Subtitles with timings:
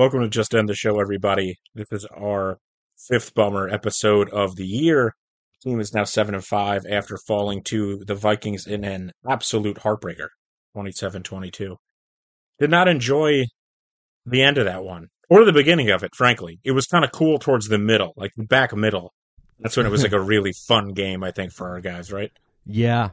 [0.00, 1.58] Welcome to Just End the Show, everybody.
[1.74, 2.56] This is our
[2.96, 5.14] fifth bummer episode of the year.
[5.62, 10.28] team is now seven and five after falling to the Vikings in an absolute heartbreaker,
[10.74, 11.76] 27-22.
[12.58, 13.44] Did not enjoy
[14.24, 16.14] the end of that one or the beginning of it.
[16.14, 19.12] Frankly, it was kind of cool towards the middle, like the back middle.
[19.58, 22.32] That's when it was like a really fun game, I think, for our guys, right?
[22.64, 23.10] Yeah.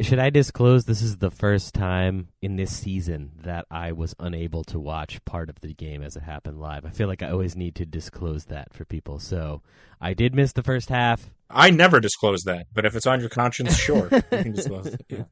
[0.00, 4.64] Should I disclose this is the first time in this season that I was unable
[4.64, 6.84] to watch part of the game as it happened live?
[6.84, 9.18] I feel like I always need to disclose that for people.
[9.18, 9.62] So
[10.00, 11.30] I did miss the first half.
[11.48, 15.06] I never disclose that, but if it's on your conscience, sure, you can disclose it.
[15.08, 15.24] Yeah.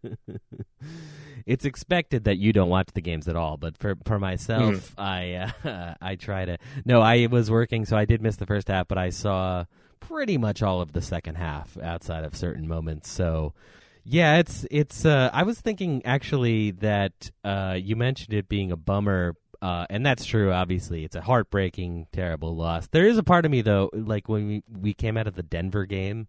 [1.46, 5.50] it's expected that you don't watch the games at all, but for for myself, I
[5.64, 6.58] uh, I try to.
[6.84, 9.64] No, I was working, so I did miss the first half, but I saw
[9.98, 13.10] pretty much all of the second half outside of certain moments.
[13.10, 13.54] So
[14.04, 15.04] yeah, it's it's.
[15.04, 20.04] Uh, I was thinking actually that uh, you mentioned it being a bummer, uh, and
[20.04, 20.52] that's true.
[20.52, 22.88] Obviously, it's a heartbreaking, terrible loss.
[22.88, 25.42] There is a part of me though, like when we we came out of the
[25.42, 26.26] Denver game,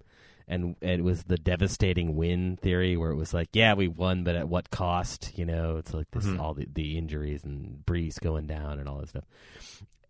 [0.47, 4.35] and it was the devastating win theory, where it was like, yeah, we won, but
[4.35, 5.31] at what cost?
[5.35, 6.39] You know, it's like this Mhm.
[6.39, 9.25] all the, the injuries and Breece going down and all that stuff,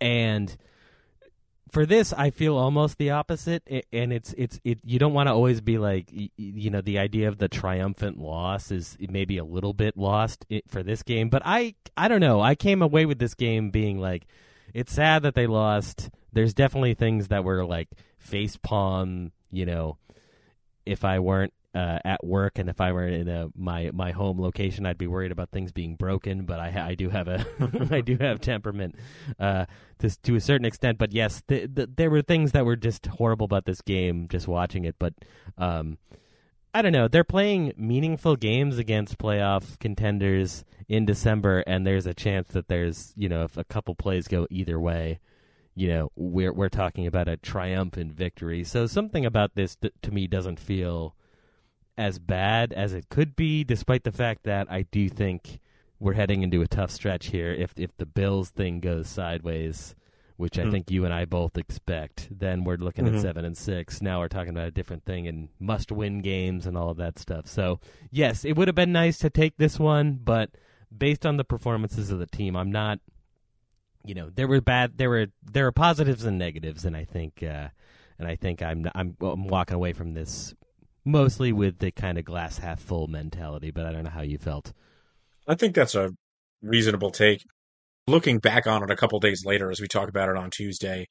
[0.01, 0.55] and
[1.73, 5.33] for this i feel almost the opposite and it's it's it you don't want to
[5.33, 9.73] always be like you know the idea of the triumphant loss is maybe a little
[9.73, 12.41] bit lost for this game but i i don't know.
[12.41, 14.25] I came away with this game being like
[14.73, 16.09] it's sad that they lost.
[16.31, 19.97] There's definitely things that were like face palm you know
[20.85, 24.39] if i weren't uh, at work and if I were in a my my home
[24.39, 26.45] location, I'd be worried about things being broken.
[26.45, 27.45] But I I do have a
[27.91, 28.95] I do have temperament
[29.39, 29.65] uh,
[29.99, 30.97] to to a certain extent.
[30.97, 34.27] But yes, th- th- there were things that were just horrible about this game.
[34.29, 35.13] Just watching it, but
[35.57, 35.97] um,
[36.73, 37.07] I don't know.
[37.07, 43.13] They're playing meaningful games against playoff contenders in December, and there's a chance that there's
[43.15, 45.19] you know if a couple plays go either way,
[45.75, 48.63] you know we're we're talking about a triumphant victory.
[48.63, 51.15] So something about this th- to me doesn't feel
[51.97, 55.59] as bad as it could be, despite the fact that I do think
[55.99, 57.51] we're heading into a tough stretch here.
[57.51, 59.95] If if the Bills thing goes sideways,
[60.35, 60.71] which I Hmm.
[60.71, 63.15] think you and I both expect, then we're looking Mhm.
[63.15, 64.01] at seven and six.
[64.01, 67.19] Now we're talking about a different thing and must win games and all of that
[67.19, 67.47] stuff.
[67.47, 67.79] So
[68.11, 70.49] yes, it would have been nice to take this one, but
[70.95, 72.99] based on the performances of the team, I'm not.
[74.05, 77.41] You know, there were bad, there were there were positives and negatives, and I think,
[77.41, 77.69] uh,
[78.19, 80.53] and I think I'm I'm I'm walking away from this
[81.05, 83.71] mostly with the kind of glass half full mentality.
[83.71, 84.73] But I don't know how you felt.
[85.47, 86.11] I think that's a
[86.61, 87.43] reasonable take.
[88.07, 91.07] Looking back on it a couple days later, as we talk about it on Tuesday,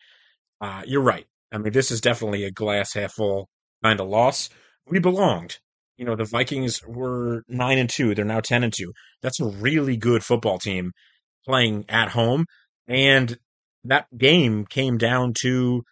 [0.60, 1.26] uh, you're right.
[1.50, 3.48] I mean, this is definitely a glass half full
[3.82, 4.48] kind of loss.
[4.86, 5.58] We belonged.
[5.96, 8.14] You know, the Vikings were nine and two.
[8.14, 8.92] They're now ten and two.
[9.22, 10.92] That's a really good football team
[11.44, 12.46] playing at home,
[12.88, 13.36] and
[13.84, 15.82] that game came down to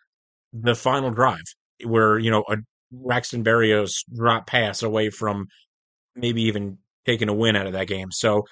[0.52, 1.44] the final drive,
[1.84, 2.56] where you know a
[2.90, 5.46] Braxton Berrios drop pass away from
[6.14, 8.10] maybe even taking a win out of that game.
[8.10, 8.44] So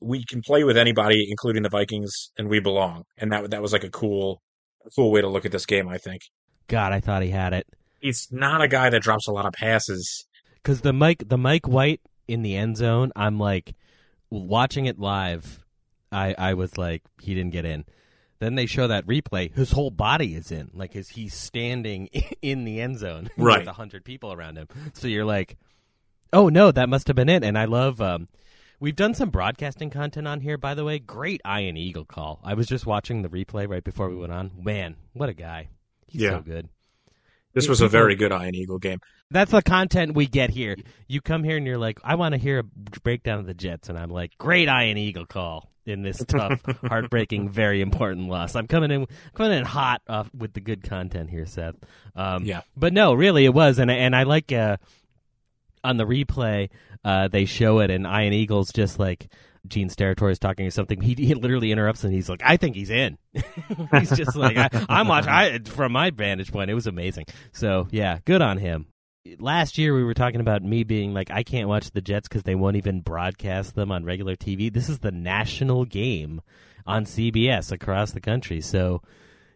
[0.00, 3.04] we can play with anybody, including the Vikings, and we belong.
[3.16, 4.42] And that that was like a cool,
[4.84, 5.88] a cool way to look at this game.
[5.88, 6.22] I think
[6.68, 7.66] God, I thought he had it
[8.00, 10.26] he's not a guy that drops a lot of passes.
[10.54, 13.12] because the Mike the Mike White in the end zone.
[13.16, 13.74] I'm like
[14.30, 15.64] watching it live.
[16.10, 17.84] I I was like he didn't get in.
[18.38, 19.54] Then they show that replay.
[19.54, 22.06] His whole body is in, like is he's standing
[22.42, 23.60] in the end zone Right.
[23.60, 24.68] with a hundred people around him.
[24.94, 25.56] So you're like,
[26.32, 27.42] oh no, that must have been it.
[27.44, 28.00] And I love.
[28.00, 28.28] um
[28.78, 30.98] We've done some broadcasting content on here, by the way.
[30.98, 32.40] Great Ian Eagle call.
[32.44, 34.50] I was just watching the replay right before we went on.
[34.62, 35.68] Man, what a guy!
[36.06, 36.32] He's Yeah.
[36.32, 36.68] so good.
[37.54, 39.00] This was a very good Ian Eagle game.
[39.30, 40.76] That's the content we get here.
[41.08, 42.64] You come here and you're like, I want to hear a
[43.00, 47.48] breakdown of the Jets, and I'm like, great Ian Eagle call in this tough, heartbreaking,
[47.48, 48.54] very important loss.
[48.56, 51.76] I'm coming in, coming in hot off with the good content here, Seth.
[52.14, 52.62] Um, Yeah.
[52.76, 54.76] but no, really, it was, and and I like uh,
[55.84, 56.70] on the replay,
[57.04, 59.28] uh, they show it, and Ian Eagles just like.
[59.68, 61.00] Gene Steratore is talking or something.
[61.00, 63.18] He, he literally interrupts and he's like, "I think he's in."
[63.98, 67.24] he's just like, I, "I'm watching." I, from my vantage point, it was amazing.
[67.50, 68.86] So yeah, good on him.
[69.38, 72.42] Last year we were talking about me being like I can't watch the Jets because
[72.44, 74.72] they won't even broadcast them on regular TV.
[74.72, 76.42] This is the national game
[76.86, 79.02] on CBS across the country, so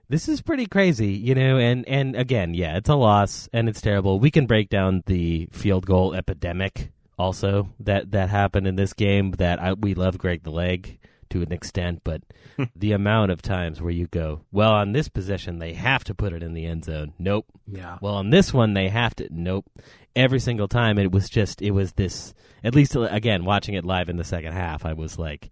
[0.09, 1.59] this is pretty crazy, you know.
[1.59, 4.19] And and again, yeah, it's a loss and it's terrible.
[4.19, 9.33] We can break down the field goal epidemic also that that happened in this game.
[9.33, 10.99] That I, we love Greg the Leg
[11.31, 12.23] to an extent, but
[12.57, 12.65] hmm.
[12.77, 16.33] the amount of times where you go, well, on this possession they have to put
[16.33, 17.15] it in the end zone.
[17.19, 17.47] Nope.
[17.67, 17.99] Yeah.
[18.01, 19.29] Well, on this one they have to.
[19.31, 19.67] Nope.
[20.15, 22.35] Every single time it was just it was this.
[22.63, 25.51] At least uh, again, watching it live in the second half, I was like,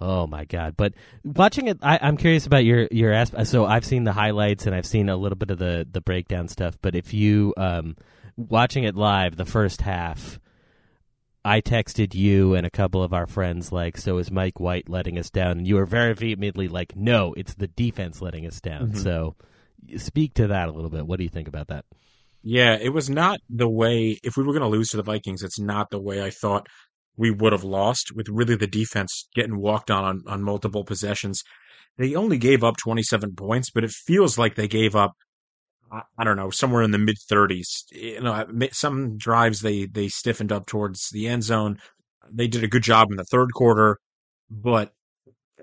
[0.00, 0.76] oh my god.
[0.76, 0.94] But
[1.24, 3.42] watching it, I, I'm curious about your your aspect.
[3.42, 6.00] Uh, so I've seen the highlights and I've seen a little bit of the the
[6.00, 6.78] breakdown stuff.
[6.80, 7.96] But if you um
[8.36, 10.40] watching it live, the first half.
[11.48, 15.18] I texted you and a couple of our friends like, "So is Mike White letting
[15.18, 18.92] us down?" And you were very vehemently like, "No, it's the defense letting us down."
[18.92, 19.02] Mhm.
[19.02, 19.34] So,
[19.96, 21.06] speak to that a little bit.
[21.06, 21.86] What do you think about that?
[22.42, 25.42] Yeah, it was not the way, if we were going to lose to the Vikings,
[25.42, 26.66] it's not the way I thought
[27.16, 31.42] we would have lost with really the defense getting walked on, on on multiple possessions.
[31.96, 35.12] They only gave up 27 points, but it feels like they gave up
[35.90, 37.84] I don't know, somewhere in the mid 30s.
[37.94, 41.78] Eh, you know, some drives they they stiffened up towards the end zone.
[42.30, 43.98] They did a good job in the third quarter,
[44.50, 44.92] but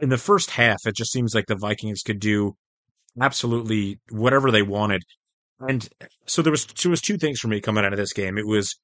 [0.02, 2.56] in the first half, it just seems like the Vikings could do
[3.22, 5.04] absolutely whatever they wanted.
[5.60, 8.14] And eh, so there was there was two things for me coming out of this
[8.14, 8.38] game.
[8.38, 8.76] It was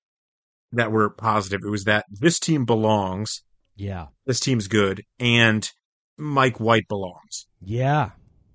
[0.71, 1.61] that were positive.
[1.65, 3.43] It was that this team belongs,
[3.75, 5.69] Yeah, this team's good, and
[6.17, 7.47] Mike White belongs.
[7.61, 8.11] yeah,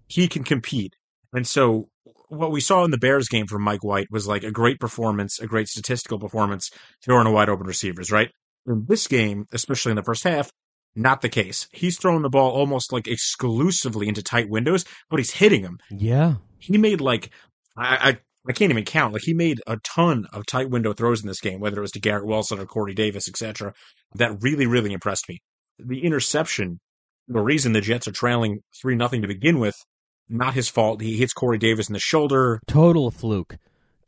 [0.06, 0.94] He can compete.
[1.32, 1.88] And so
[2.28, 5.38] what we saw in the Bears game from Mike White was like a great performance,
[5.38, 6.70] a great statistical performance,
[7.04, 8.30] throwing a wide open receivers, right?
[8.66, 10.50] In this game, especially in the first half,
[10.94, 11.68] not the case.
[11.72, 15.78] He's throwing the ball almost like exclusively into tight windows, but he's hitting them.
[15.90, 16.36] yeah.
[16.58, 17.30] He made like
[17.76, 18.18] I, I
[18.48, 19.12] I can't even count.
[19.12, 21.92] Like he made a ton of tight window throws in this game, whether it was
[21.92, 23.74] to Garrett Wilson or Corey Davis, etc.
[24.14, 25.42] That really, really impressed me.
[25.78, 26.80] The interception,
[27.28, 29.74] the reason the Jets are trailing three nothing to begin with,
[30.28, 31.00] not his fault.
[31.00, 32.60] He hits Corey Davis in the shoulder.
[32.66, 33.56] Total fluke,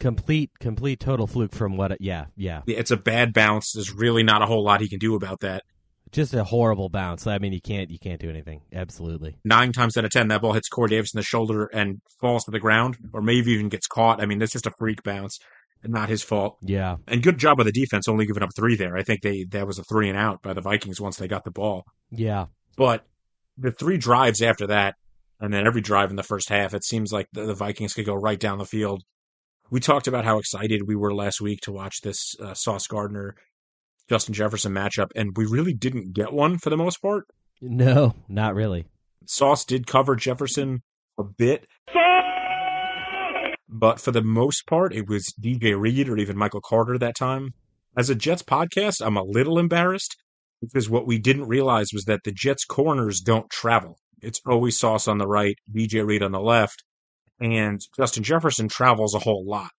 [0.00, 1.92] complete, complete, total fluke from what?
[1.92, 2.62] It, yeah, yeah.
[2.66, 3.72] It's a bad bounce.
[3.72, 5.62] There's really not a whole lot he can do about that.
[6.10, 7.26] Just a horrible bounce.
[7.26, 8.62] I mean, you can't, you can't do anything.
[8.72, 9.36] Absolutely.
[9.44, 12.44] Nine times out of ten, that ball hits Corey Davis in the shoulder and falls
[12.44, 14.22] to the ground, or maybe even gets caught.
[14.22, 15.38] I mean, that's just a freak bounce,
[15.82, 16.56] and not his fault.
[16.62, 18.96] Yeah, And good job by the defense, only giving up three there.
[18.96, 21.44] I think they that was a three and out by the Vikings once they got
[21.44, 21.84] the ball.
[22.10, 23.04] yeah, But
[23.58, 24.94] the three drives after that,
[25.40, 28.06] and then every drive in the first half, it seems like the, the Vikings could
[28.06, 29.02] go right down the field.
[29.70, 33.36] We talked about how excited we were last week to watch this uh, Sauce Gardner
[34.08, 37.24] Justin Jefferson matchup, and we really didn't get one for the most part.
[37.60, 38.86] no, not really.
[39.26, 40.82] Sauce did cover Jefferson
[41.18, 41.66] a bit.
[43.68, 47.52] But for the most part, it was DJ Reed or even Michael Carter that time.
[47.96, 50.16] As a Jets podcast, I'm a little embarrassed
[50.62, 53.98] because what we didn't realize was that the Jets corners don't travel.
[54.22, 56.82] It's always Sauce on the right, DJ Reed on the left,
[57.40, 59.70] and Justin Jefferson travels a whole lot.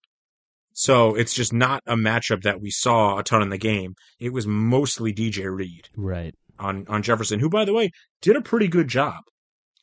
[0.74, 3.96] So it's just not a matchup that we saw a ton in the game.
[4.20, 6.34] It was mostly DJ Reed Right.
[6.58, 7.92] on on Jefferson, who by the way
[8.22, 9.22] did a pretty good job.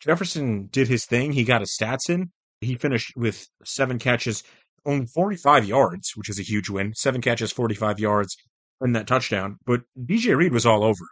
[0.01, 1.33] Jefferson did his thing.
[1.33, 2.31] He got his stats in.
[2.61, 4.43] He finished with seven catches,
[4.87, 6.95] only 45 yards, which is a huge win.
[6.95, 8.37] Seven catches, 45 yards,
[8.81, 9.57] and that touchdown.
[9.67, 11.05] But DJ Reed was all over,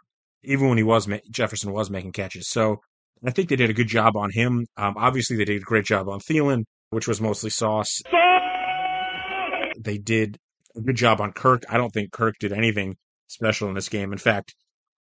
[0.43, 2.49] even when he was ma- Jefferson was making catches.
[2.49, 2.77] So
[3.25, 4.65] I think they did a good job on him.
[4.77, 8.01] Um, obviously, they did a great job on Thielen, which was mostly sauce.
[9.79, 10.37] They did
[10.75, 11.63] a good job on Kirk.
[11.69, 12.95] I don't think Kirk did anything
[13.27, 14.11] special in this game.
[14.11, 14.55] In fact,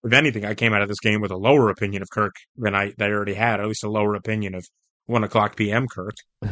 [0.04, 2.75] if anything, I came out of this game with a lower opinion of Kirk than
[2.75, 4.66] I, that I already had, at least a lower opinion of
[5.06, 5.88] one o'clock p.m.
[5.88, 6.13] Kirk.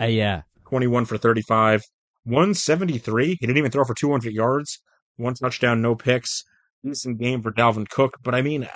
[0.00, 0.42] uh, yeah.
[0.68, 1.82] 21 for 35,
[2.24, 3.26] 173.
[3.26, 4.80] He didn't even throw for 200 yards,
[5.16, 6.44] one touchdown, no picks.
[6.84, 8.68] Decent game for Dalvin Cook, but I mean,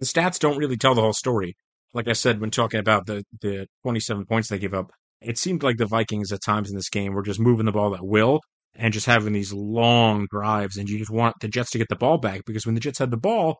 [0.00, 1.56] the stats don't really tell the whole story.
[1.94, 4.90] Like I said when talking about the the 27 points they give up,
[5.20, 7.94] it seemed like the Vikings at times in this game were just moving the ball
[7.94, 8.40] at will
[8.74, 11.96] and just having these long drives, and you just want the Jets to get the
[11.96, 13.58] ball back because when the Jets had the ball,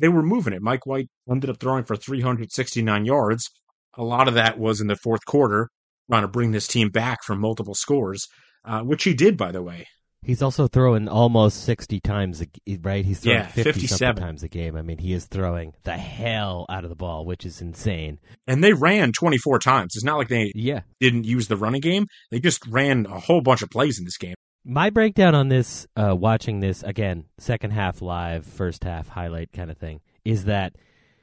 [0.00, 0.62] they were moving it.
[0.62, 3.48] Mike White ended up throwing for 369 yards.
[3.96, 5.68] A lot of that was in the fourth quarter,
[6.10, 8.26] trying to bring this team back from multiple scores,
[8.64, 9.86] uh, which he did, by the way.
[10.22, 13.04] He's also throwing almost 60 times, a, right?
[13.04, 14.22] He's throwing Yeah, 50 something 57.
[14.22, 14.76] times a game.
[14.76, 18.18] I mean, he is throwing the hell out of the ball, which is insane.
[18.46, 19.94] And they ran 24 times.
[19.94, 20.80] It's not like they Yeah.
[21.00, 22.06] didn't use the running game.
[22.30, 24.34] They just ran a whole bunch of plays in this game.
[24.64, 29.70] My breakdown on this, uh, watching this again, second half live, first half highlight kind
[29.70, 30.74] of thing, is that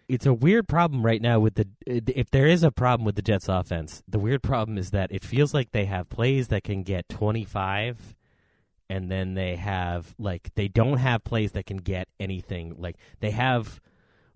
[0.08, 1.68] it's a weird problem right now with the.
[1.86, 5.24] If there is a problem with the Jets offense, the weird problem is that it
[5.24, 8.16] feels like they have plays that can get 25
[8.90, 12.76] and then they have like they don't have plays that can get anything.
[12.78, 13.82] Like they have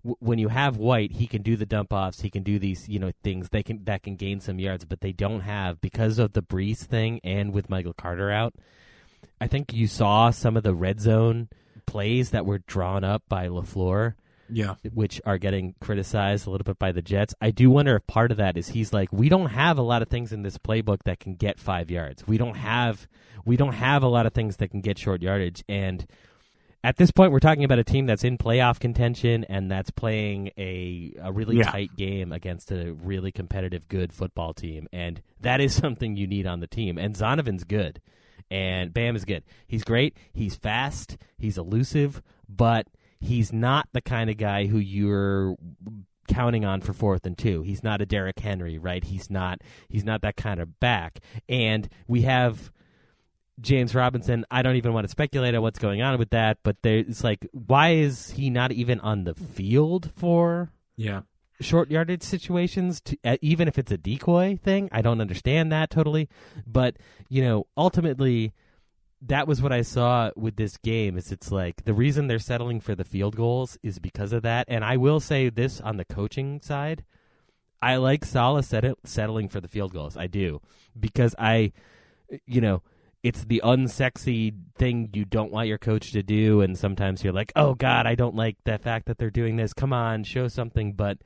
[0.02, 2.88] w- when you have White, he can do the dump offs, he can do these
[2.88, 6.18] you know things they can that can gain some yards, but they don't have because
[6.18, 8.54] of the Breece thing and with Michael Carter out.
[9.40, 11.48] I think you saw some of the red zone
[11.86, 14.14] plays that were drawn up by LaFleur
[14.52, 14.74] Yeah.
[14.92, 17.34] which are getting criticized a little bit by the Jets.
[17.40, 20.02] I do wonder if part of that is he's like, we don't have a lot
[20.02, 22.26] of things in this playbook that can get five yards.
[22.26, 23.06] We don't have
[23.44, 25.64] we don't have a lot of things that can get short yardage.
[25.68, 26.06] And
[26.82, 30.50] at this point, we're talking about a team that's in playoff contention and that's playing
[30.56, 31.70] a a really Yeah.
[31.70, 34.88] tight game against a really competitive, good football team.
[34.92, 36.96] And that is something you need on the team.
[36.98, 38.00] And Zonovan's good.
[38.50, 39.44] And Bam is good.
[39.68, 40.16] He's great.
[40.32, 41.16] He's fast.
[41.38, 42.88] He's elusive, but
[43.20, 45.56] he's not the kind of guy who you're
[46.28, 47.62] counting on for fourth and two.
[47.62, 49.02] He's not a Derrick Henry, right?
[49.04, 51.18] He's not he's not that kind of back.
[51.48, 52.70] And we have
[53.60, 54.44] James Robinson.
[54.50, 57.46] I don't even want to speculate on what's going on with that, but there's like
[57.52, 61.22] why is he not even on the field for Yeah.
[61.60, 65.90] short yardage situations to, uh, even if it's a decoy thing i don't understand that
[65.90, 66.26] totally
[66.66, 66.96] but
[67.28, 68.54] you know ultimately
[69.22, 72.80] that was what i saw with this game is it's like the reason they're settling
[72.80, 74.64] for the field goals is because of that.
[74.68, 77.04] And i will say this on the coaching side
[77.82, 80.16] i like Salah set settling for the field goals.
[80.16, 80.60] I do.
[80.98, 81.72] Because i
[82.46, 82.82] you know
[83.22, 86.62] it's the unsexy thing you don't want your coach to do.
[86.62, 89.74] And sometimes you're like oh god i don't like the fact that they're doing this.
[89.74, 90.94] Come on show something.
[90.94, 91.18] But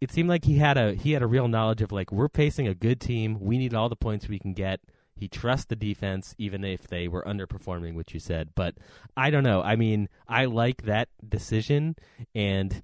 [0.00, 2.66] it seemed like he had a he had a real knowledge of like we're facing
[2.66, 3.38] a good team.
[3.40, 4.80] We need all the points we can get.
[5.16, 8.50] He trusts the defense, even if they were underperforming, which you said.
[8.54, 8.74] But
[9.16, 9.62] I don't know.
[9.62, 11.96] I mean, I like that decision,
[12.34, 12.82] and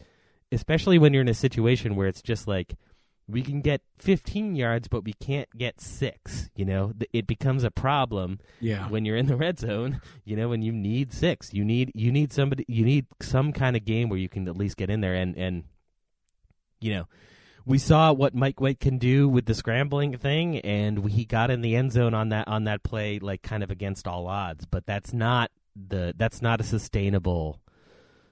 [0.53, 2.75] especially when you're in a situation where it's just like
[3.29, 6.51] we can get 15 yards, but we can't get six.
[6.57, 8.89] You know, it becomes a problem Yeah.
[8.89, 11.53] when you're in the red zone, you know, and you need six.
[11.55, 14.57] You need you need somebody you need some kind of game where you can at
[14.57, 15.65] least get in there and and
[16.81, 17.07] you know,
[17.67, 21.61] we saw what Mike White can do with the scrambling thing and he got in
[21.61, 24.87] the end zone on that on that play like kind of against all odds, but
[24.87, 27.61] that's not the that's not a sustainable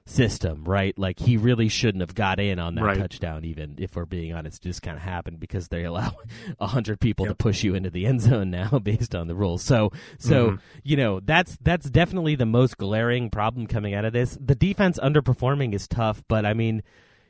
[0.06, 0.99] system, right?
[0.99, 2.99] Like he really shouldn't have got in on that Right.
[2.99, 6.12] touchdown even if we're being honest, it just kind of happened because they allow
[6.58, 9.62] a 100 people to push you into the end zone now based on the rules.
[9.62, 10.61] So so Mhm.
[10.82, 14.38] you know that's that's definitely the most glaring problem coming out of this.
[14.40, 16.82] The defense underperforming is tough, but I mean,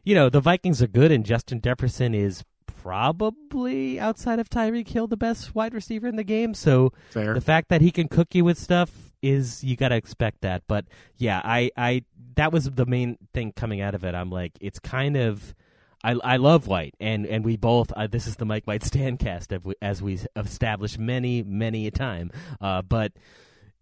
[0.08, 2.42] you know, the Vikings are good, and Justin Jefferson is
[2.80, 6.54] probably outside of Tyreek Hill the best wide receiver in the game.
[6.54, 7.34] So Fair.
[7.34, 10.62] the fact that he can cook you with stuff is you got to expect that.
[10.66, 10.86] But
[11.18, 12.04] yeah, I I
[12.36, 14.14] that was the main thing coming out of it.
[14.14, 15.54] I'm like, it's kind of.
[16.02, 17.92] I, I love White, and, and we both.
[17.92, 21.90] Uh, this is the Mike White Standcast, as we, as we established many many a
[21.90, 22.30] time.
[22.62, 23.12] Uh, but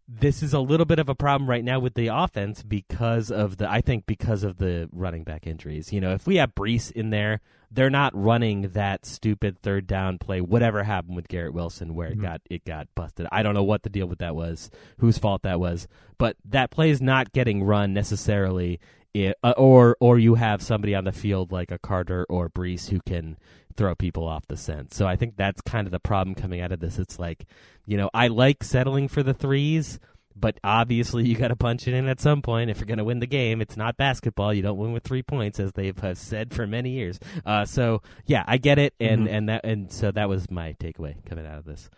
[0.09, 3.57] this is a little bit of a problem right now with the offense because of
[3.57, 5.93] the I think because of the running back injuries.
[5.93, 7.41] You know, if we have Breece in there,
[7.73, 10.41] they're not running that stupid third down play.
[10.41, 12.23] Whatever happened with Garrett Wilson, where it Mhm.
[12.23, 13.27] got it got busted.
[13.33, 16.71] I don't know what the deal with that was, whose fault that was, but that
[16.71, 18.79] play is not getting run necessarily.
[19.17, 22.91] i- uh, or or you have somebody on the field like a Carter or Breece
[22.91, 23.39] who can
[23.77, 24.93] throw people off the scent.
[24.95, 26.99] So I think that's kind of the problem coming out of this.
[26.99, 27.47] It's like,
[27.87, 29.99] you know, I like settling for the threes,
[30.35, 33.05] but obviously you got to punch it in at some point if you're going to
[33.05, 33.61] win the game.
[33.61, 36.91] It's not basketball; you don't win with three points, as they've have said for many
[36.91, 37.19] years.
[37.45, 39.31] Uh, so yeah, I get it, and Mhm.
[39.33, 41.89] and that and so that was my takeaway coming out of this.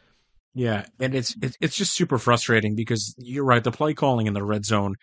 [0.54, 3.62] Yeah, and it's it's it's just super frustrating because you're right.
[3.62, 4.94] The play calling in the red zone,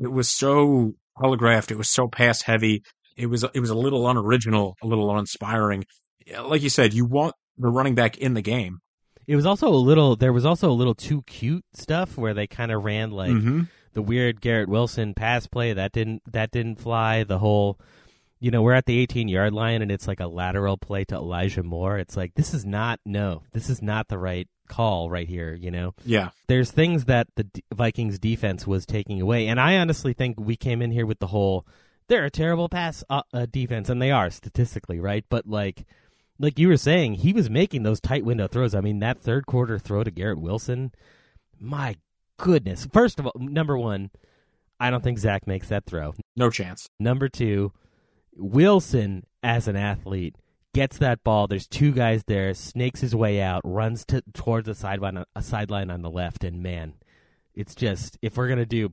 [0.00, 1.70] it was so telegraphed.
[1.70, 2.82] It was so pass heavy.
[3.16, 5.84] It was it was a little unoriginal, a little uninspiring.
[6.26, 8.80] Yeah, Like you said, you want the running back in the game.
[9.26, 10.16] It was also a little.
[10.16, 13.68] There was also a little too cute stuff where they kind of ran like Mhm.
[13.94, 17.24] the weird Garrett Wilson pass play that didn't that didn't fly.
[17.24, 17.78] The whole,
[18.38, 21.14] you know, we're at the 18 yard line and it's like a lateral play to
[21.14, 21.96] Elijah Moore.
[21.98, 25.54] It's like this is not no, this is not the right call right here.
[25.54, 29.78] You know, Yeah, there's things that the D- Vikings defense was taking away, and I
[29.78, 31.66] honestly think we came in here with the whole
[32.08, 35.86] they're a terrible pass uh, uh, defense, and they are statistically right, but like.
[36.38, 38.74] Like you were saying, he was making those tight window throws.
[38.74, 40.92] I mean, that third quarter throw to Garrett Wilson,
[41.60, 41.96] my
[42.38, 42.88] goodness.
[42.92, 44.10] First of all, number one,
[44.80, 46.14] I don't think Zach makes that throw.
[46.36, 46.90] no chance.
[46.98, 47.72] Number two,
[48.36, 50.34] Wilson as an athlete
[50.74, 51.46] gets that ball.
[51.46, 55.90] There's two guys there, snakes his way out, runs to towards the sideline, a sideline
[55.90, 56.94] on the left, and man,
[57.54, 58.92] it's just if we're gonna do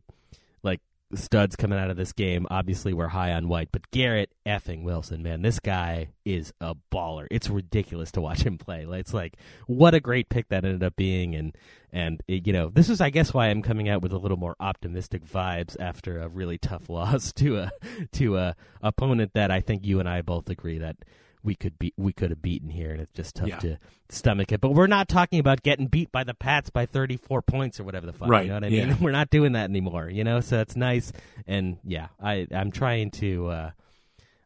[1.15, 2.47] studs coming out of this game.
[2.49, 7.27] Obviously, we're high on White, but Garrett effing Wilson, man, this guy is a baller.
[7.31, 8.85] It's ridiculous to watch him play.
[8.89, 9.37] It's like
[9.67, 11.55] what a great pick that ended up being, and
[11.91, 14.37] and it, you know this is I guess why I'm coming out with a little
[14.37, 17.71] more optimistic vibes after a really tough loss to a
[18.13, 20.97] to a opponent that I think you and I both agree that
[21.43, 23.57] we could be we could have beaten here, and it's just tough Yeah.
[23.59, 23.77] to
[24.09, 24.61] stomach it.
[24.61, 28.05] But we're not talking about getting beat by the Pats by 34 points or whatever
[28.05, 28.29] the fuck.
[28.29, 28.87] Right, You know what I mean?
[28.89, 28.95] yeah.
[29.01, 30.09] We're not doing that anymore.
[30.09, 31.11] You know, so it's nice.
[31.47, 33.71] And yeah, I I'm trying to uh,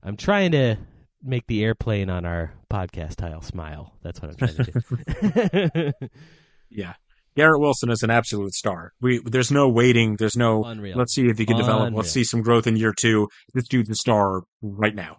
[0.04, 0.78] I'm trying to
[1.24, 3.94] make the airplane on our podcast tile smile.
[4.04, 6.08] That's what I'm trying to do.
[6.70, 6.94] Yeah.
[7.36, 8.94] Garrett Wilson is an absolute star.
[9.02, 10.16] We there's no waiting.
[10.16, 10.98] There's no Unreal.
[10.98, 11.94] let's see if he can develop.
[11.94, 13.28] Let's see some growth in year two.
[13.54, 15.18] This dude's a star right now.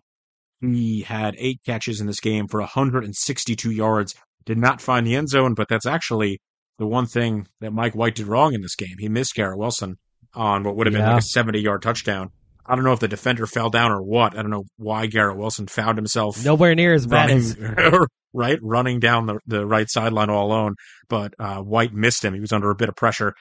[0.60, 4.14] He had eight catches in this game for 162 yards.
[4.44, 6.40] Did not find the end zone, but that's actually
[6.78, 8.96] the one thing that Mike White did wrong in this game.
[8.98, 9.96] He missed Garrett Wilson
[10.34, 12.30] on what would have been like a 70 yard touchdown.
[12.68, 14.36] I don't know if the defender fell down or what.
[14.36, 17.56] I don't know why Garrett Wilson found himself Nowhere near as bad as
[18.32, 20.74] right, running down the, the right sideline all alone.
[21.08, 22.34] But uh, White missed him.
[22.34, 23.34] He was under a bit of pressure,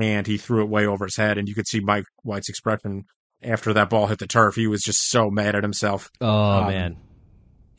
[0.00, 1.38] and he threw it way over his head.
[1.38, 3.04] And you could see Mike White's expression
[3.42, 4.54] after that ball hit the turf.
[4.54, 6.10] He was just so mad at himself.
[6.20, 6.96] Oh Um, man.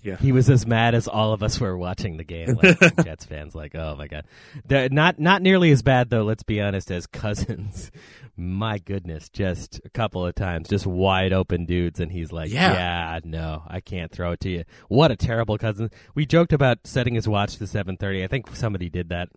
[0.01, 0.15] yeah.
[0.17, 2.57] He was as mad as all of us were watching the game.
[2.61, 4.25] Like Jets fans, like, oh my god,
[4.65, 6.23] The- not not nearly as bad though.
[6.23, 7.91] Let's be honest, as Cousins.
[8.41, 12.71] My goodness, just a couple of times, just wide open dudes, and he's like, Yeah.
[12.71, 14.63] yeah, no, I can't throw it to you.
[14.87, 15.89] What a terrible Cousins.
[16.15, 18.23] We joked about setting his watch to seven thirty.
[18.23, 19.27] I think somebody did that.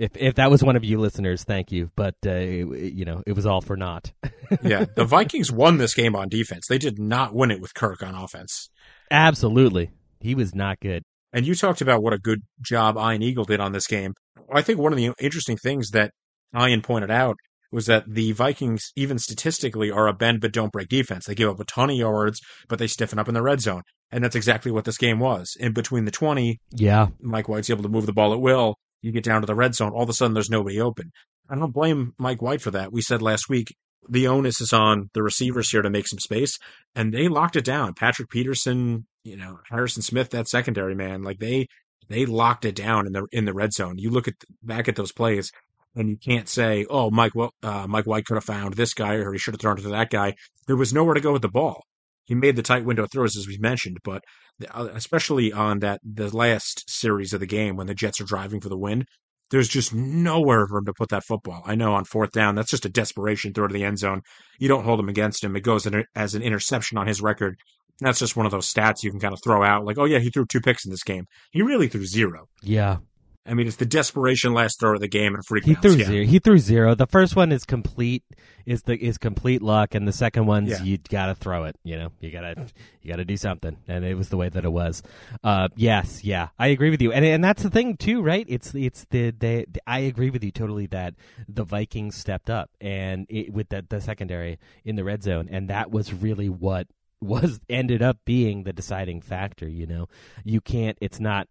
[0.00, 1.90] If if that was one of you listeners, thank you.
[1.94, 4.12] But uh, it- you know, it was all for naught.
[4.64, 6.66] Yeah, the Vikings won this game on defense.
[6.68, 8.68] They did not win it with Kirk on offense.
[9.14, 11.02] Absolutely, he was not good.
[11.32, 14.14] And you talked about what a good job Ian Eagle did on this game.
[14.52, 16.10] I think one of the interesting things that
[16.58, 17.36] Ian pointed out
[17.70, 21.26] was that the Vikings, even statistically, are a bend but don't break defense.
[21.26, 23.82] They give up a ton of yards, but they stiffen up in the red zone.
[24.10, 25.56] And that's exactly what this game was.
[25.60, 28.74] In between the 20, Yeah, Mike White's able to move the ball at will.
[29.02, 31.12] You get down to the red zone, all of a sudden there's nobody open.
[31.48, 32.92] I don't blame Mike White for that.
[32.92, 33.74] We said last week
[34.08, 36.58] the onus is on the receivers here to make some space,
[36.94, 37.94] and they locked it down.
[37.94, 41.66] Patrick Peterson, you know, Harrison Smith, that secondary man, like they
[42.08, 43.98] they locked it down in the in the red zone.
[43.98, 45.52] You look at back at those plays,
[45.94, 49.14] and you can't say, "Oh, Mike, well, uh, Mike White could have found this guy,
[49.14, 50.34] or he should have thrown it to that guy."
[50.66, 51.84] There was nowhere to go with the ball.
[52.30, 54.22] He made the tight window throws, as we mentioned, but
[54.70, 58.60] uh, especially on that the last series of the game when the Jets are driving
[58.60, 59.04] for the win,
[59.50, 61.60] there's just nowhere for him to put that football.
[61.66, 64.22] I know on fourth down, that's just a desperation throw to the end zone.
[64.60, 65.56] You don't hold him against him.
[65.56, 67.56] It goes as an interception on his record.
[67.98, 70.20] That's just one of those stats you can kind of throw out, like, oh yeah,
[70.20, 71.24] he threw two picks in this game.
[71.50, 72.46] He really threw zero.
[72.62, 72.98] yeah.
[73.46, 76.04] I mean, it's the desperation last throw of the game and freak He threw yeah.
[76.04, 76.24] zero.
[76.26, 76.94] He threw zero.
[76.94, 78.22] The first one is complete
[78.66, 80.82] is the is complete luck, and the second one's Yeah.
[80.82, 81.76] you gotta throw it.
[81.82, 82.66] You know, you gotta
[83.00, 85.02] you gotta do something, and it was the way that it was.
[85.42, 88.44] Uh, yes, yeah, I agree with you, and and that's the thing too, right?
[88.46, 89.64] It's it's the they.
[89.86, 91.14] I agree with you totally that
[91.48, 95.68] the Vikings stepped up and it, with the the secondary in the red zone, and
[95.70, 96.88] that was really what
[97.22, 99.66] was ended up being the deciding factor.
[99.68, 100.08] You know,
[100.44, 100.98] you can't.
[101.00, 101.48] It's not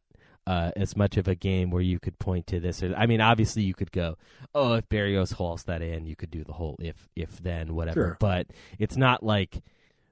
[0.49, 2.81] uh, as much of a game where you could point to this.
[2.81, 4.17] Or, I mean, obviously you could go,
[4.55, 7.93] oh, if Berrios hauls that in, you could do the whole if, if then, whatever.
[8.01, 8.17] Sure.
[8.19, 8.47] But
[8.79, 9.61] it's not like,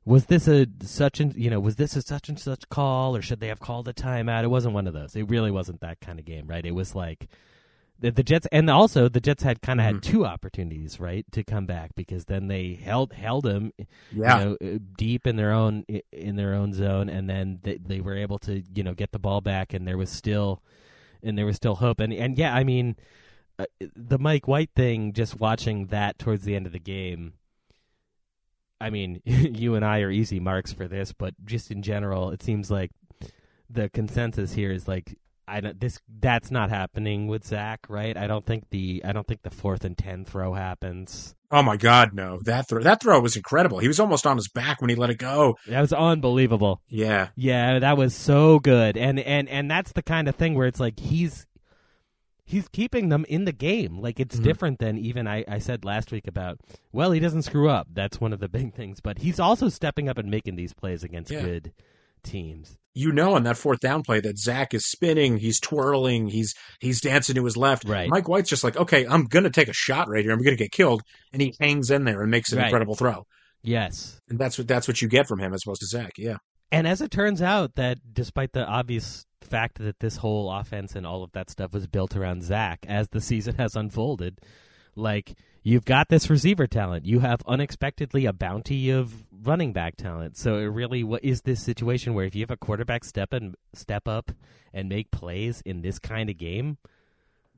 [0.05, 3.21] was this a such and you know, was this a such and such call, or
[3.23, 4.43] should they have called a timeout?
[4.43, 5.15] It wasn't one of those.
[5.15, 6.65] It really wasn't that kind of game, right?
[6.65, 7.27] It was like.
[7.99, 9.93] The, the Jets and also the Jets had kind of Mhm.
[9.93, 13.73] had two opportunities, right, to come back because then they held held him
[14.11, 14.39] Yeah.
[14.39, 17.99] you know, uh, deep in their own in their own zone, and then they, they
[18.01, 20.61] were able to you know get the ball back, and there was still
[21.23, 22.95] and there was still hope, and and yeah, I mean,
[23.57, 27.33] uh, the Mike White thing, just watching that towards the end of the game.
[28.79, 32.43] I mean, you and I are easy marks for this, but just in general, it
[32.43, 32.91] seems like
[33.69, 38.17] the consensus here is like I don't this that's not happening with Zach, right?
[38.17, 41.35] I don't think the I don't think the fourth and ten throw happens.
[41.49, 42.39] Oh my God, no!
[42.43, 43.79] That throw, that throw was incredible.
[43.79, 45.55] He was almost on his back when he let it go.
[45.67, 46.81] That was unbelievable.
[46.89, 48.97] Yeah, Yeah, that was so good.
[48.97, 51.45] And and and that's the kind of thing where it's like he's
[52.43, 53.99] he's keeping them in the game.
[53.99, 54.43] Like it's Mhm.
[54.43, 56.59] different than even I, I said last week about
[56.91, 57.87] well, he doesn't screw up.
[57.93, 58.99] That's one of the big things.
[58.99, 61.41] But he's also stepping up and making these plays against Yeah.
[61.43, 61.73] good
[62.23, 62.77] teams.
[62.97, 66.99] You know, on that fourth down play that Zach is spinning, he's twirling, he's he's
[66.99, 67.85] dancing to his left.
[67.87, 68.09] Right.
[68.09, 70.33] Mike White's just like, okay, I'm gonna take a shot right here.
[70.33, 72.65] I'm gonna get killed, and he hangs in there and makes an Right.
[72.65, 73.25] incredible throw.
[73.63, 74.19] Yes.
[74.29, 76.11] And that's what that's what you get from him as opposed to Zach.
[76.17, 76.37] Yeah,
[76.71, 81.05] And as it turns out, that despite the obvious fact that this whole offense and
[81.05, 84.39] all of that stuff was built around Zach, as the season has unfolded,
[84.95, 85.35] like
[85.67, 87.05] you've got this receiver talent.
[87.05, 90.37] You have unexpectedly a bounty of running back talent.
[90.37, 93.53] So it really, what is this situation where if you have a quarterback step and
[93.73, 94.31] step up
[94.73, 96.77] and make plays in this kind of game,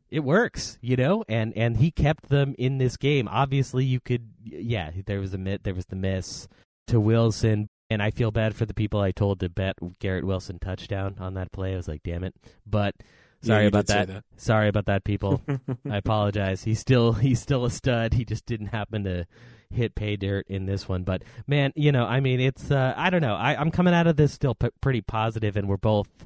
[0.10, 3.28] it works, you know, and and he kept them in this game.
[3.28, 6.48] Obviously, you could, yeah, there was a there was the miss
[6.88, 10.58] to Wilson, and I feel bad for the people I told to bet Garrett Wilson
[10.58, 11.74] touchdown on that play.
[11.74, 12.34] I was like, damn it,
[12.66, 12.96] but
[13.42, 14.08] sorry you about that.
[14.08, 14.24] that.
[14.38, 15.42] Sorry about that, people.
[15.90, 16.64] I apologize.
[16.64, 18.14] He's still he's still a stud.
[18.14, 19.26] He just didn't happen to
[19.72, 21.04] hit pay dirt in this one.
[21.04, 23.36] But man, you know, I mean, it's uh, I don't know.
[23.36, 26.26] I, I'm coming out of this still p- pretty positive, and we're both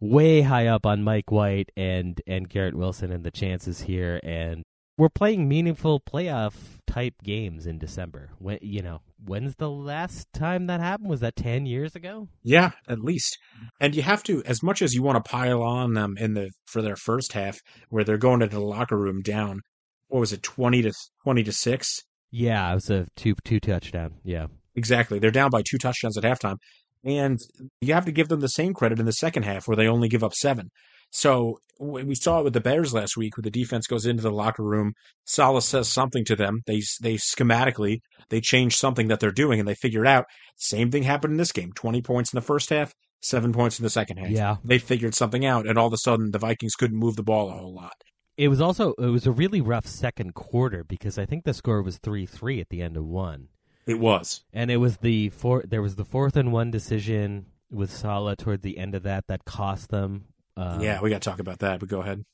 [0.00, 4.64] way high up on Mike White and and Garrett Wilson and the chances here, and
[4.96, 6.54] we're playing meaningful playoff
[6.86, 8.30] type games in December.
[8.38, 11.10] When you know, when's the last time that happened?
[11.10, 12.28] Was that ten years ago?
[12.42, 13.38] Yeah, at least.
[13.80, 16.50] And you have to, as much as you want to pile on them in the
[16.66, 19.60] for their first half, where they're going into the locker room down.
[20.08, 22.00] What was it, twenty to twenty to six?
[22.30, 24.14] Yeah, it was a two two touchdown.
[24.24, 24.46] Yeah.
[24.76, 25.18] Exactly.
[25.18, 26.56] They're down by two touchdowns at halftime.
[27.04, 27.38] And
[27.80, 30.08] you have to give them the same credit in the second half where they only
[30.08, 30.70] give up seven.
[31.10, 34.30] So we saw it with the Bears last week where the defense goes into the
[34.30, 34.92] locker room.
[35.24, 36.60] Salah says something to them.
[36.66, 40.26] They, they schematically, they change something that they're doing and they figure it out.
[40.56, 41.72] Same thing happened in this game.
[41.74, 42.92] 20 points in the first half,
[43.22, 44.30] seven points in the second half.
[44.30, 44.56] Yeah.
[44.62, 47.48] They figured something out and all of a sudden the Vikings couldn't move the ball
[47.48, 47.94] a whole lot.
[48.36, 51.82] It was also it was a really rough second quarter because I think the score
[51.82, 53.48] was three three at the end of one,
[53.86, 54.42] It was.
[54.52, 55.62] and it was the four.
[55.66, 59.44] There was the fourth and one decision with Salah toward the end of that that
[59.44, 60.26] cost them.
[60.60, 62.24] Um, yeah, we got to talk about that, but go ahead.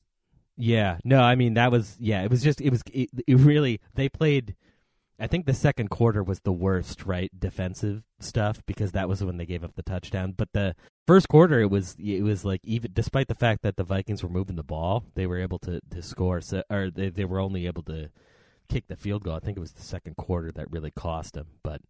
[0.57, 0.99] yeah.
[1.05, 2.23] No, I mean that was yeah.
[2.23, 4.57] It was just it was it, it really they played.
[5.19, 7.31] I think the second quarter was the worst, right?
[7.39, 10.35] Defensive stuff because that was when they gave up the touchdown.
[10.37, 10.75] But the
[11.07, 14.29] first quarter, it was it was like even despite the fact that the Vikings were
[14.29, 16.41] moving the ball, they were able to to score.
[16.43, 18.11] So, or they they were only able to
[18.69, 19.35] kick the field goal.
[19.37, 21.47] I think it was the second quarter that really cost them.
[21.63, 21.81] But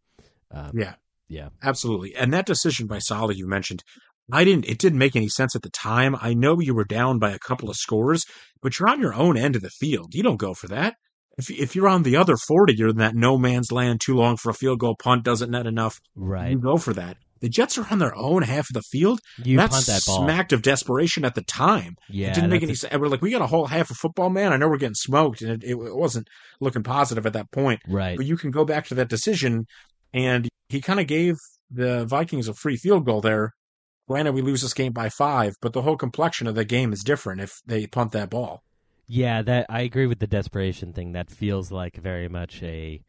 [0.52, 0.94] um, Yeah.
[1.28, 2.14] yeah, Absolutely.
[2.14, 3.82] And that decision by Salah you mentioned,
[4.32, 6.16] I didn't it didn't make any sense at the time.
[6.20, 8.24] I know you were down by a couple of scores,
[8.60, 10.14] but you're on your own end of the field.
[10.14, 10.94] You don't go for that.
[11.38, 14.36] If if you're on the other 40, you're in that no man's land too long
[14.36, 16.00] for a field goal punt doesn't net enough.
[16.14, 16.50] right.
[16.50, 17.16] You go for that.
[17.40, 19.20] The Jets are on their own half of the field.
[19.44, 20.24] You That's punt that ball.
[20.24, 21.96] smacked of desperation at the time.
[22.08, 22.96] yeah, it didn't make any sense.
[22.96, 24.54] We're like, we got a whole half of football, man.
[24.54, 26.28] I know we're getting smoked, and it, it wasn't
[26.60, 28.16] looking positive at that point right.
[28.16, 29.66] but you can go back to that decision
[30.14, 31.36] and he kind of gave
[31.70, 33.52] the Vikings a free field goal there.
[34.08, 37.02] Granted, we lose this game by five, but the whole complexion of the game is
[37.02, 38.62] different if they punt that ball.
[39.08, 41.12] Yeah, that I agree with the desperation thing.
[41.12, 43.02] That feels like very much a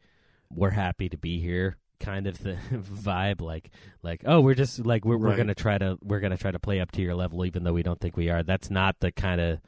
[0.50, 3.70] we're happy to be here kind of the vibe like
[4.04, 5.46] like oh we're just like we're we're Right.
[5.48, 7.72] to try to we're going to try to play up to your level even though
[7.72, 8.42] we don't think we are.
[8.44, 9.58] That's not the kind of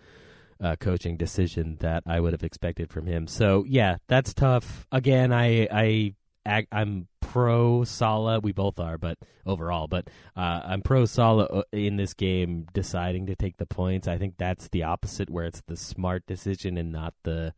[0.62, 3.26] uh, coaching decision that I would have expected from him.
[3.26, 4.86] So, yeah, that's tough.
[4.92, 6.14] Again, I I
[6.46, 8.40] ag- I'm pro Salah.
[8.40, 13.26] We both are, but overall, but uh, I'm pro Salah uh, in this game, deciding
[13.26, 14.08] to take the points.
[14.08, 17.54] I think that's the opposite, where it's the smart decision and not the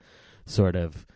[0.46, 1.06] sort of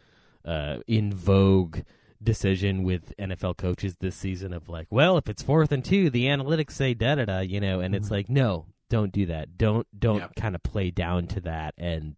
[0.45, 1.79] uh, in vogue
[2.23, 6.25] decision with NFL coaches this season of like, well, if it's fourth and two, the
[6.27, 9.59] analytics say da da da, you know, and it's like, no, don't do that.
[9.59, 10.29] Don't don't Yeah.
[10.37, 12.17] kind of play down to that and.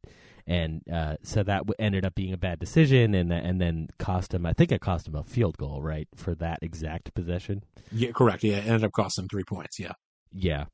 [0.48, 4.32] And uh, so that w- ended up being a bad decision, and and then cost
[4.32, 4.46] him.
[4.46, 7.62] I think it cost him a field goal, right, for that exact possession.
[7.92, 8.42] Yeah, correct.
[8.42, 9.78] Yeah, it ended up costing them three points.
[9.78, 9.92] Yeah.
[10.32, 10.64] Yeah,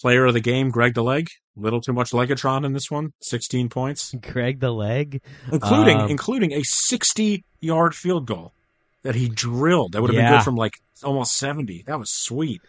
[0.00, 1.28] Player of the game, Greg the Leg.
[1.56, 3.12] Little too much Legatron in this one.
[3.20, 5.20] 16 points, Greg the leg.
[5.52, 8.54] including Um, including a 60 yard field goal
[9.02, 9.92] that he drilled.
[9.92, 10.72] That would have been good from like
[11.04, 11.84] almost 70.
[11.86, 12.62] That was sweet.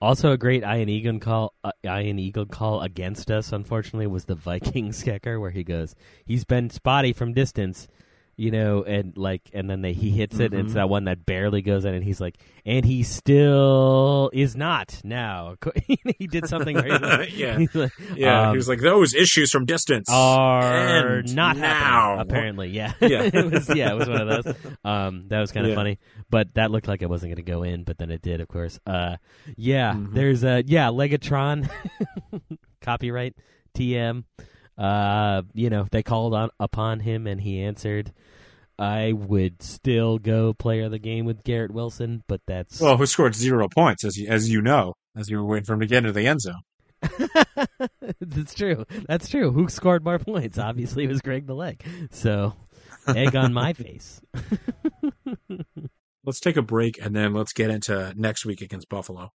[0.00, 1.54] Also, a great Ian Eagle call.
[1.64, 3.50] Uh, Ian Eagle call against us.
[3.52, 5.94] Unfortunately, was the Vikings kicker where he goes,
[6.26, 7.88] he's been spotty from distance,
[8.38, 10.74] you know, and like, and then they, he hits it, and it's Mhm.
[10.74, 15.56] that one that barely goes in, and he's like, and he still is not now.
[16.18, 17.58] he did something like, Yeah.
[17.72, 22.18] like, Yeah, um, he was like those issues from distance are not now.
[22.18, 23.22] Apparently, yeah, Yeah.
[23.32, 23.68] it was.
[23.74, 24.54] Yeah, it was one of those.
[24.84, 25.76] Um, that was kind of Yeah.
[25.76, 28.40] funny, but that looked like it wasn't going to go in, but then it did,
[28.40, 28.78] of course.
[28.86, 29.16] Uh,
[29.56, 30.12] yeah, Mhm.
[30.12, 31.70] there's a yeah Legatron,
[32.80, 33.34] copyright
[33.74, 34.24] TM.
[34.78, 38.12] Uh, you know they called on upon him and he answered.
[38.78, 43.06] I would still go player of the game with Garrett Wilson, but that's Well, who
[43.06, 45.86] scored zero points, as you, as you know, as you were waiting for him to
[45.86, 46.60] get into the end zone.
[48.20, 48.84] That's true.
[49.08, 49.50] That's true.
[49.52, 50.58] Who scored more points?
[50.58, 51.82] Obviously, it was Greg the Leg.
[52.10, 52.52] So,
[53.08, 54.20] egg on my face.
[56.24, 59.30] Let's take a break and then let's get into next week against Buffalo.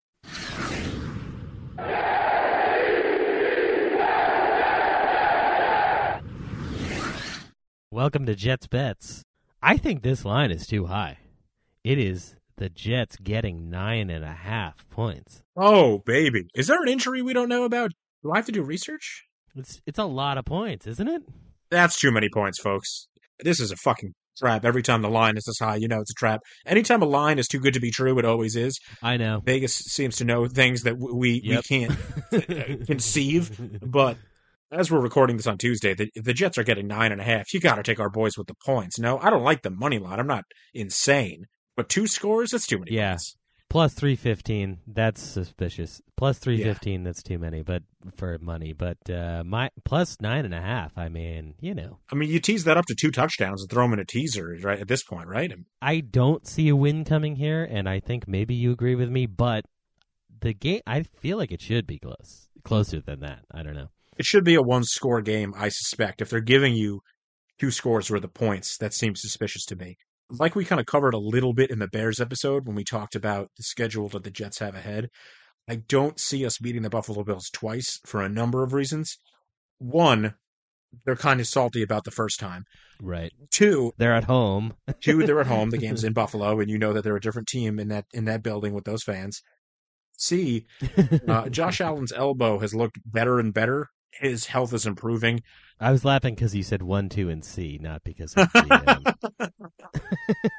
[7.92, 9.24] Welcome to Jets Bets.
[9.60, 11.18] I think this line is too high.
[11.82, 15.42] It is the Jets getting nine and a half points.
[15.56, 16.44] Oh, baby.
[16.54, 17.90] Is there an injury we don't know about?
[18.22, 19.24] Do I have to do research?
[19.56, 21.22] It's it's a lot of points, isn't it?
[21.72, 23.08] That's too many points, folks.
[23.40, 24.64] This is a fucking trap.
[24.64, 26.42] Every time the line is this high, you know it's a trap.
[26.64, 28.78] Anytime a line is too good to be true, it always is.
[29.02, 29.42] I know.
[29.44, 31.64] Vegas seems to know things that we Yep.
[31.68, 33.80] we can't conceive.
[33.82, 34.16] But
[34.70, 37.52] as we're recording this on Tuesday, the, the Jets are getting nine and a half.
[37.52, 38.98] You got to take our boys with the points.
[38.98, 40.20] No, I don't like the money line.
[40.20, 42.92] I'm not insane, but two scores that's too many.
[42.92, 43.16] Yeah.
[43.68, 44.78] Plus three fifteen.
[44.84, 46.02] That's suspicious.
[46.16, 47.04] Plus three fifteen.
[47.04, 47.84] That's too many, but
[48.16, 48.72] for money.
[48.72, 50.98] But uh, my plus nine and a half.
[50.98, 53.84] I mean, you know, I mean, you tease that up to two touchdowns and throw
[53.84, 54.80] them in a teaser, right?
[54.80, 55.52] At this point, right?
[55.80, 59.26] I don't see a win coming here, and I think maybe you agree with me.
[59.26, 59.66] But
[60.40, 63.44] the game, I feel like it should be close, closer than that.
[63.52, 63.90] I don't know.
[64.20, 66.20] It should be a one score game, I suspect.
[66.20, 67.00] If they're giving you
[67.58, 69.96] two scores worth of points, that seems suspicious to me.
[70.28, 73.14] Like we kind of covered a little bit in the Bears episode when we talked
[73.14, 75.08] about the schedule that the Jets have ahead.
[75.70, 79.16] I don't see us beating the Buffalo Bills twice for a number of reasons.
[79.78, 80.34] One,
[81.06, 82.64] they're kind of salty about the first time.
[83.00, 83.32] Right?
[83.50, 84.74] Two, They're at home.
[85.00, 85.70] two, they're at home.
[85.70, 88.26] The game's in Buffalo, and you know that they're a different team in that in
[88.26, 89.40] that building with those fans.
[90.18, 90.66] C,
[91.26, 93.88] uh, Josh Allen's elbow has looked better and better.
[94.12, 95.42] His health is improving.
[95.78, 99.04] I was laughing because you said one, two, and C, not because of the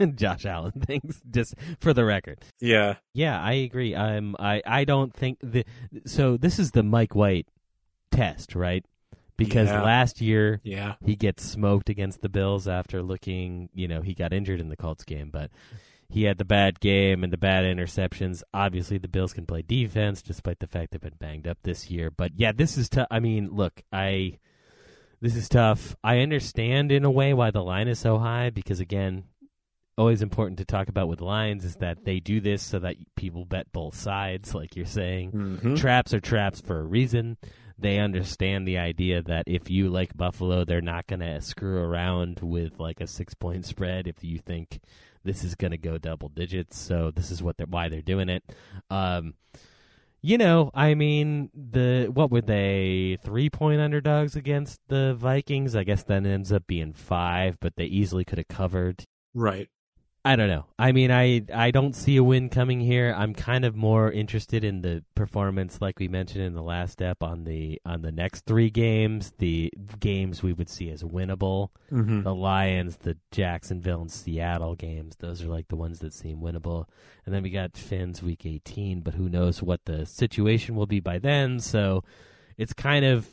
[0.01, 1.21] um, Josh Allen things.
[1.29, 2.39] Just for the record.
[2.59, 3.95] Yeah, Yeah, I agree.
[3.95, 5.63] I'm, I I don't think the
[6.05, 7.47] so this is the Mike White
[8.11, 8.83] test, right?
[9.37, 9.83] Because Yeah.
[9.83, 10.95] last year yeah.
[11.05, 14.77] he gets smoked against the Bills after looking, you know, he got injured in the
[14.77, 15.49] Colts game, but
[16.11, 18.43] he had the bad game and the bad interceptions.
[18.53, 22.11] Obviously, the Bills can play defense despite the fact they've been banged up this year.
[22.11, 23.07] But yeah, this is tough.
[23.09, 24.39] I mean, look, I
[25.21, 25.95] this is tough.
[26.03, 29.23] I understand in a way why the line is so high because again,
[29.97, 33.45] always important to talk about with lines is that they do this so that people
[33.45, 35.75] bet both sides, like you're saying Mm-hmm.
[35.75, 37.37] traps are traps for a reason.
[37.77, 42.39] They understand the idea that if you like Buffalo, they're not going to screw around
[42.41, 44.79] with like a six point spread if you think
[45.23, 46.77] this is going to go double digits.
[46.77, 48.43] So this is what they're why they're doing it.
[48.89, 49.35] Um,
[50.21, 55.75] you know, I mean, the what were they three point underdogs against the Vikings?
[55.75, 59.05] I guess that ends up being five, but they easily could have covered.
[59.33, 59.69] Right.
[60.23, 60.65] I don't know.
[60.77, 63.13] I mean, I I don't see a win coming here.
[63.17, 67.23] I'm kind of more interested in the performance, like we mentioned in the last step,
[67.23, 71.69] on the on the next three games, the games we would see as winnable.
[71.91, 72.21] Mm-hmm.
[72.21, 75.15] The Lions, the Jacksonville, and Seattle games.
[75.17, 76.85] Those are like the ones that seem winnable.
[77.25, 80.99] And then we got Fins week 18, but who knows what the situation will be
[80.99, 81.59] by then.
[81.59, 82.03] So
[82.61, 83.27] it's kind of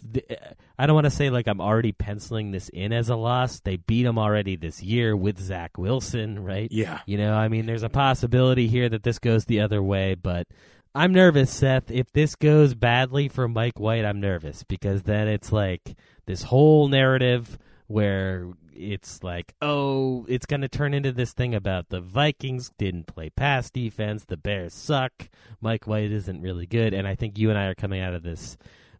[0.78, 3.60] I don't want to say like I'm already penciling this in as a loss.
[3.60, 6.72] They beat them already this year with Zach Wilson, right?
[6.72, 7.00] Yeah.
[7.04, 10.46] You know, I mean, there's a possibility here that this goes the other way, but
[10.94, 11.90] I'm nervous, Seth.
[11.90, 16.88] If this goes badly for Mike White, I'm nervous because then it's like this whole
[16.88, 22.70] narrative where it's like, oh, it's going to turn into this thing about the Vikings
[22.78, 25.28] didn't play pass defense, the Bears suck,
[25.60, 28.22] Mike White isn't really good, and I think you and I are coming out of
[28.22, 28.56] this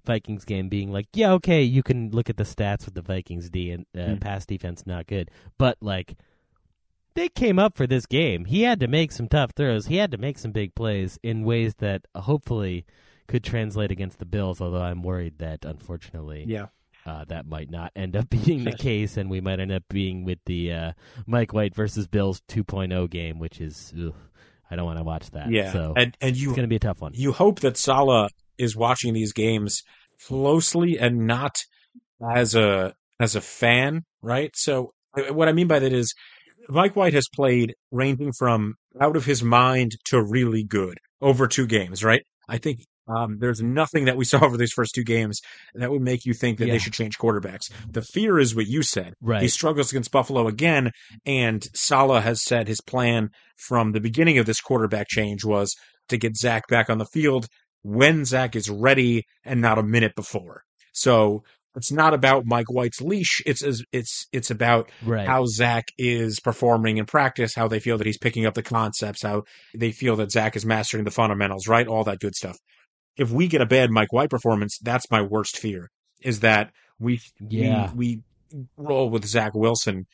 [0.09, 3.51] Vikings game being like, yeah, okay, you can look at the stats with the Vikings
[3.51, 4.21] D and uh, Mm.
[4.21, 6.17] pass defense not good, but like
[7.15, 8.45] they came up for this game.
[8.47, 9.87] He had to make some tough throws.
[9.87, 12.85] He had to make some big plays in ways that hopefully
[13.27, 14.61] could translate against the Bills.
[14.61, 16.67] Although I'm worried that unfortunately, Yeah.
[17.05, 20.25] uh, that might not end up being the case, and we might end up being
[20.25, 20.93] with the uh,
[21.27, 24.15] Mike White versus Bills 2.0 game, which is ugh,
[24.71, 25.51] I don't want to watch that.
[25.51, 25.73] Yeah.
[25.73, 27.13] so and and you it's going to be a tough one.
[27.15, 29.83] you hope that Salah is watching these games
[30.27, 31.57] closely and not
[32.35, 34.51] as a as a fan, right?
[34.55, 34.93] So
[35.31, 36.15] what I mean by that is
[36.69, 41.67] Mike White has played ranging from out of his mind to really good over two
[41.67, 42.23] games, right?
[42.49, 45.41] I think um, there's nothing that we saw over these first two games
[45.75, 46.75] that would make you think that Yeah.
[46.75, 47.71] they should change quarterbacks.
[47.91, 49.15] The fear is what you said.
[49.21, 49.43] Right.
[49.43, 50.91] He struggles against Buffalo again,
[51.25, 55.75] and Salah has said his plan from the beginning of this quarterback change was
[56.09, 57.47] to get Zach back on the field
[57.83, 60.63] when Zach is ready and not a minute before.
[60.93, 61.45] So
[61.77, 63.41] it's not about Mike White's leash.
[63.47, 63.63] It's
[63.93, 65.27] it's it's about right.
[65.27, 69.23] how Zach is performing in practice, how they feel that he's picking up the concepts,
[69.23, 69.45] how
[69.77, 71.87] they feel that Zach is mastering the fundamentals, right?
[71.87, 72.57] All that good stuff.
[73.17, 75.91] If we get a bad Mike White performance, that's my worst fear.
[76.21, 77.93] Is that we Yeah.
[77.95, 80.07] we, we roll with Zach Wilson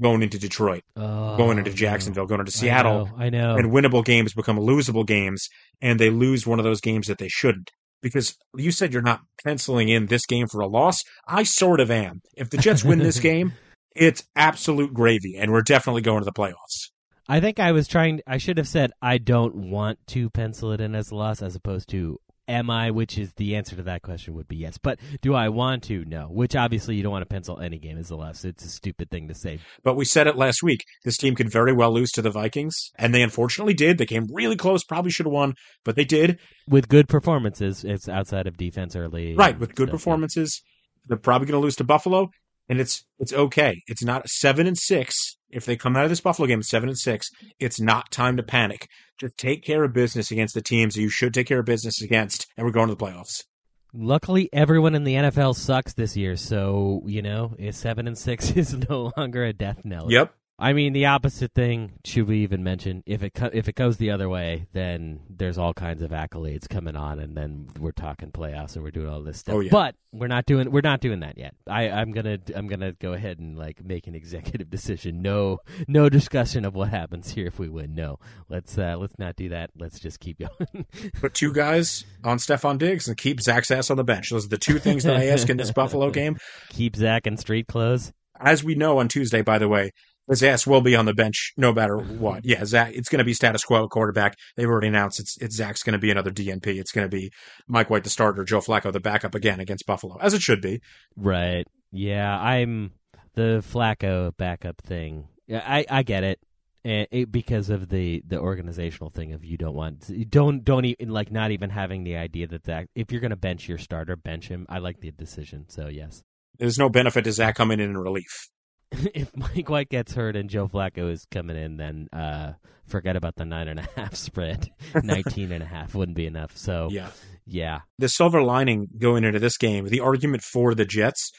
[0.00, 1.70] going into Detroit, Oh, going into.
[1.70, 3.56] Oh, Jacksonville, going into I Seattle, know, I know.
[3.56, 5.48] and winnable games become losable games,
[5.80, 7.70] and they lose one of those games that they shouldn't.
[8.02, 11.02] Because you said you're not penciling in this game for a loss.
[11.26, 12.20] I sort of am.
[12.36, 13.52] If the Jets win this game,
[13.94, 16.90] it's absolute gravy, and we're definitely going to the playoffs.
[17.28, 18.20] I think I was trying.
[18.26, 21.54] I should have said I don't want to pencil it in as a loss, as
[21.54, 22.18] opposed to
[22.48, 22.90] am I?
[22.90, 24.78] Which is the answer to that question would be yes.
[24.78, 26.04] But do I want to?
[26.04, 26.28] No.
[26.30, 28.44] Which obviously you don't want to pencil any game as a loss.
[28.44, 29.60] It's a stupid thing to say.
[29.82, 30.84] But we said it last week.
[31.04, 33.98] This team could very well lose to the Vikings, and they unfortunately did.
[33.98, 36.38] They came really close, probably should have won, but they did.
[36.68, 39.34] With good performances, it's outside of defense early.
[39.34, 39.92] Right, with good stuff, yeah.
[39.92, 40.62] performances,
[41.06, 42.30] they're probably going to lose to Buffalo,
[42.72, 43.82] and it's it's okay.
[43.86, 45.36] It's not seven and six.
[45.50, 47.28] If they come out of this Buffalo game at seven and six,
[47.60, 48.88] it's not time to panic.
[49.20, 52.00] Just take care of business against the teams that you should take care of business
[52.00, 53.44] against, and we're going to the playoffs.
[53.92, 58.74] Luckily, everyone in the NFL sucks this year, so you know, seven and six is
[58.88, 60.10] no longer a death knell.
[60.10, 60.34] Yep.
[60.58, 63.02] I mean, the opposite thing should we even mention?
[63.04, 66.68] If it co- if it goes the other way, then there's all kinds of accolades
[66.68, 69.56] coming on, and then we're talking playoffs and we're doing all this stuff.
[69.56, 69.70] Oh, yeah.
[69.72, 71.54] But we're not doing we're not doing that yet.
[71.66, 75.20] I I'm gonna I'm gonna go ahead and like make an executive decision.
[75.20, 77.94] No no discussion of what happens here if we win.
[77.94, 79.70] No, let's uh, let's not do that.
[79.76, 80.86] Let's just keep going.
[81.20, 84.30] Put two guys on Stefon Diggs and keep Zach's ass on the bench.
[84.30, 86.36] Those are the two things that I ask in this Buffalo game.
[86.68, 88.12] keep Zach in street clothes.
[88.38, 89.92] As we know on Tuesday, by the way,
[90.28, 92.42] his ass will be on the bench no matter what.
[92.42, 92.50] Mm-hmm.
[92.50, 94.36] Yeah, Zach, it's going to be status quo quarterback.
[94.56, 96.66] They've already announced it's, it's Zach's going to be another DNP.
[96.78, 97.30] It's going to be
[97.66, 100.80] Mike White the starter, Joe Flacco the backup again against Buffalo, as it should be.
[101.16, 101.66] Right.
[101.90, 102.92] Yeah, I'm
[103.34, 105.28] the Flacco backup thing.
[105.46, 106.40] Yeah, I I get it.
[106.84, 111.10] And it, because of the, the organizational thing of you don't want don't don't even
[111.10, 114.16] like not even having the idea that that if you're going to bench your starter
[114.16, 116.22] bench him I like the decision so yes
[116.58, 118.48] There's no benefit to Zach coming in in relief.
[119.14, 122.52] if Mike White gets hurt and Joe Flacco is coming in then uh
[122.86, 124.68] forget about the nine and a half spread
[125.02, 127.10] nineteen and a half wouldn't be enough so Yeah.
[127.46, 131.32] yeah The silver lining going into this game, the argument for the Jets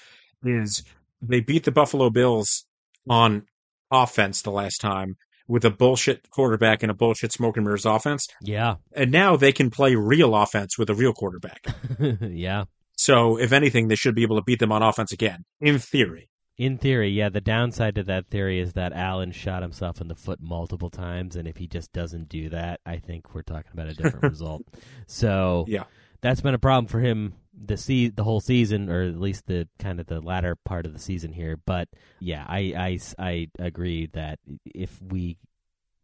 [0.44, 0.84] is
[1.22, 2.66] they beat the Buffalo Bills
[3.10, 3.44] on
[3.92, 5.16] offense the last time
[5.48, 8.26] with a bullshit quarterback and a bullshit smoke and mirrors offense.
[8.42, 11.66] yeah And now they can play real offense with a real quarterback.
[12.22, 12.64] yeah
[12.98, 16.30] So, if anything, they should be able to beat them on offense again, in theory.
[16.58, 17.30] In theory, yeah.
[17.30, 21.36] The downside to that theory is that Allen shot himself in the foot multiple times,
[21.36, 24.62] and if he just doesn't do that, I think we're talking about a different result.
[25.08, 25.86] So Yeah.
[26.22, 29.68] that's been a problem for him the se- the whole season, or at least the
[29.80, 31.58] kind of the latter part of the season here.
[31.66, 31.88] But
[32.20, 35.38] yeah, I I, I agree that if we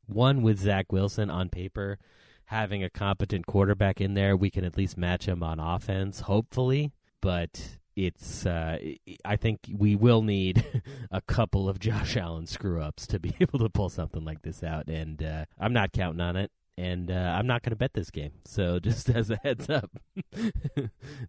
[0.08, 1.98] won with Zach Wilson on paper,
[2.46, 6.92] having a competent quarterback in there, we can at least match him on offense, hopefully.
[7.22, 8.78] But it's uh,
[9.26, 10.64] I think we will need
[11.12, 14.64] a couple of Josh Allen screw ups to be able to pull something like this
[14.64, 16.52] out, and uh, I'm not counting on it.
[16.78, 18.32] And uh, I'm not going to bet this game.
[18.46, 19.92] So just as a heads up,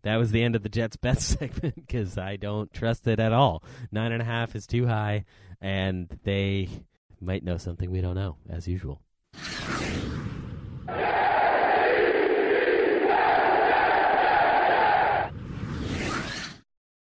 [0.03, 3.33] that was the end of the Jets bet segment because I don't trust it at
[3.33, 3.65] all.
[3.91, 5.25] Nine and a half is too high,
[5.61, 6.69] and they
[7.21, 9.03] might know something we don't know, as usual.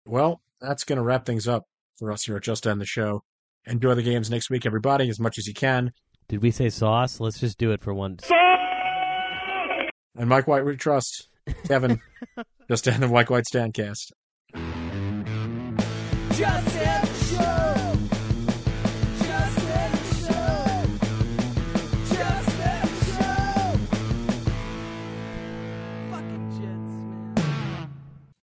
[0.05, 1.63] Well, that's going to wrap things up
[1.97, 3.21] for us here at Just End the Show.
[3.65, 5.91] Enjoy the games next week, everybody, as much as you can.
[6.27, 7.19] Did we say sauce?
[7.19, 8.17] Let's just do it for one.
[10.15, 11.29] And Mike White, we trust.
[11.67, 11.99] Kevin,
[12.69, 14.11] Just End the Mike White Standcast.
[16.35, 16.82] Just